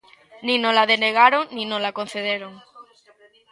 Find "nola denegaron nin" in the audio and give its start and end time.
0.63-1.67